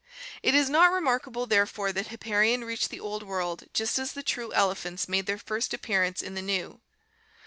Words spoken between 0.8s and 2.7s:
remarkable therefore that Hipparion